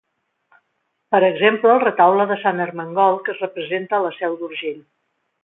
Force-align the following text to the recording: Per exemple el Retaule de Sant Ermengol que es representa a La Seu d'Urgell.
Per 1.15 1.19
exemple 1.27 1.69
el 1.73 1.81
Retaule 1.83 2.25
de 2.31 2.39
Sant 2.45 2.63
Ermengol 2.67 3.21
que 3.29 3.33
es 3.35 3.45
representa 3.47 3.97
a 3.99 4.01
La 4.09 4.13
Seu 4.19 4.41
d'Urgell. 4.43 4.83